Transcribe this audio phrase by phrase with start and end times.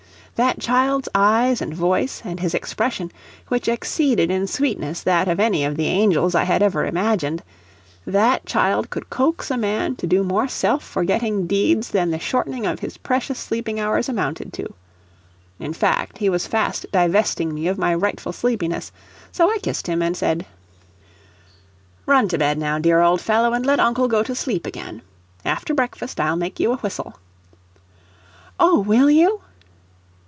[0.35, 3.11] That child's eyes and voice, and his expression,
[3.49, 7.43] which exceeded in sweetness that of any of the angels I had ever imagined,
[8.07, 12.65] that child could coax a man to do more self forgetting deeds than the shortening
[12.65, 14.73] of his precious sleeping hours amounted to.
[15.59, 18.91] In fact, he was fast divesting me of my rightful sleepiness,
[19.31, 20.47] so I kissed him and said:
[22.07, 25.03] "Run to bed, now, dear old fellow, and let uncle go to sleep again.
[25.45, 27.19] After breakfast, I'll make you a whistle."
[28.59, 29.41] "Oh, will you?"